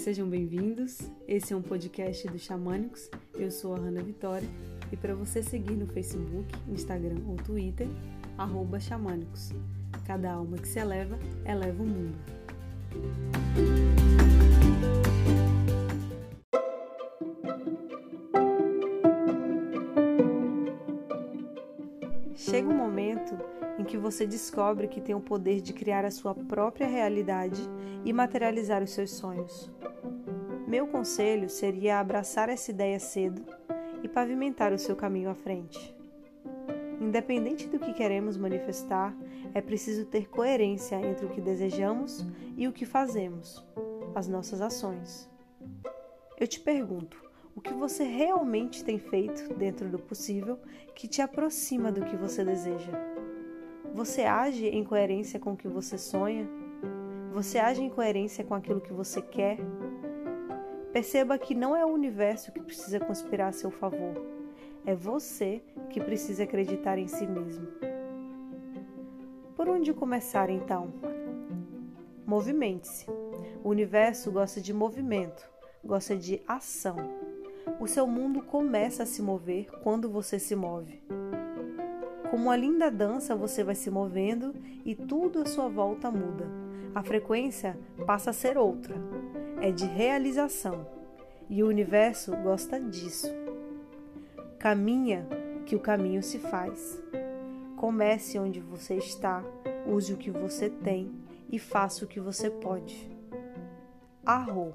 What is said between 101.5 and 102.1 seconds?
e faça o